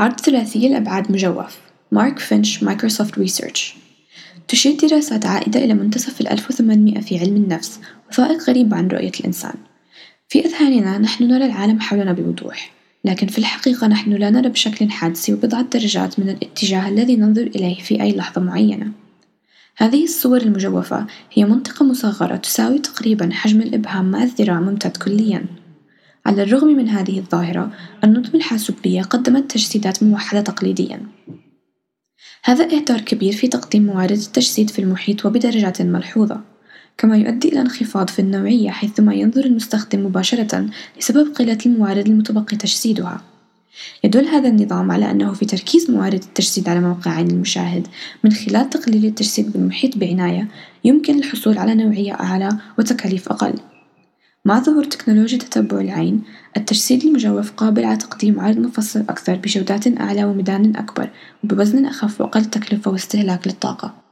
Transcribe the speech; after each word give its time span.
عرض 0.00 0.20
ثلاثي 0.20 0.66
الأبعاد 0.66 1.12
مجوف. 1.12 1.58
مارك 1.92 2.18
فينش 2.18 2.62
Microsoft 2.62 3.18
Research. 3.18 3.74
تشير 4.48 4.76
دراسات 4.76 5.26
عائدة 5.26 5.64
إلى 5.64 5.74
منتصف 5.74 6.20
الألف 6.20 6.50
وثمانمائة 6.50 7.00
في 7.00 7.18
علم 7.18 7.36
النفس 7.36 7.80
وثائق 8.10 8.48
غريب 8.48 8.74
عن 8.74 8.88
رؤية 8.88 9.12
الإنسان. 9.20 9.54
في 10.28 10.44
أذهاننا 10.44 10.98
نحن 10.98 11.24
نرى 11.24 11.46
العالم 11.46 11.80
حولنا 11.80 12.12
بوضوح 12.12 12.72
لكن 13.04 13.26
في 13.26 13.38
الحقيقة 13.38 13.86
نحن 13.86 14.12
لا 14.12 14.30
نرى 14.30 14.48
بشكل 14.48 14.90
حاد 14.90 15.06
سوى 15.06 15.30
بضعة 15.30 15.62
درجات 15.62 16.18
من 16.18 16.28
الاتجاه 16.28 16.88
الذي 16.88 17.16
ننظر 17.16 17.42
إليه 17.42 17.80
في 17.80 18.02
أي 18.02 18.12
لحظة 18.16 18.40
معينة. 18.40 18.92
هذه 19.76 20.04
الصور 20.04 20.40
المجوفة 20.42 21.06
هي 21.32 21.44
منطقة 21.44 21.84
مصغرة 21.84 22.36
تساوي 22.36 22.78
تقريبا 22.78 23.30
حجم 23.32 23.60
الإبهام 23.60 24.10
مع 24.10 24.22
الذراع 24.22 24.60
ممتد 24.60 24.96
كليا. 24.96 25.44
على 26.26 26.42
الرغم 26.42 26.68
من 26.68 26.88
هذه 26.88 27.18
الظاهرة 27.18 27.70
النظم 28.04 28.30
الحاسوبية 28.34 29.02
قدمت 29.02 29.50
تجسيدات 29.50 30.02
موحدة 30.02 30.40
تقليديا. 30.40 31.00
هذا 32.44 32.64
إهدار 32.64 33.00
كبير 33.00 33.32
في 33.32 33.48
تقديم 33.48 33.86
موارد 33.86 34.18
التجسيد 34.18 34.70
في 34.70 34.78
المحيط 34.78 35.26
وبدرجات 35.26 35.82
ملحوظة 35.82 36.40
كما 36.98 37.16
يؤدي 37.16 37.48
إلى 37.48 37.60
انخفاض 37.60 38.08
في 38.08 38.18
النوعية 38.18 38.70
حيثما 38.70 39.14
ينظر 39.14 39.44
المستخدم 39.44 40.06
مباشرة 40.06 40.66
لسبب 40.98 41.34
قلة 41.34 41.58
الموارد 41.66 42.06
المتبقي 42.06 42.56
تجسيدها. 42.56 43.20
يدل 44.04 44.26
هذا 44.26 44.48
النظام 44.48 44.90
على 44.90 45.10
أنه 45.10 45.32
في 45.32 45.44
تركيز 45.44 45.90
موارد 45.90 46.22
التجسيد 46.22 46.68
على 46.68 46.80
موقع 46.80 47.10
عين 47.10 47.30
المشاهد 47.30 47.86
من 48.24 48.32
خلال 48.32 48.70
تقليل 48.70 49.04
التجسيد 49.04 49.52
بالمحيط 49.52 49.98
بعناية 49.98 50.48
يمكن 50.84 51.18
الحصول 51.18 51.58
على 51.58 51.74
نوعية 51.74 52.12
أعلى 52.12 52.58
وتكاليف 52.78 53.28
أقل. 53.28 53.54
مع 54.44 54.60
ظهور 54.60 54.84
تكنولوجيا 54.84 55.38
تتبع 55.38 55.80
العين 55.80 56.22
التجسيد 56.56 57.04
المجوف 57.04 57.52
قابل 57.52 57.84
على 57.84 57.96
تقديم 57.96 58.40
عرض 58.40 58.58
مفصل 58.58 59.00
أكثر 59.00 59.34
بجودات 59.34 60.00
أعلى 60.00 60.24
وميدان 60.24 60.76
أكبر 60.76 61.10
وبوزن 61.44 61.86
أخف 61.86 62.20
وأقل 62.20 62.44
تكلفة 62.44 62.90
واستهلاك 62.90 63.46
للطاقة. 63.46 64.09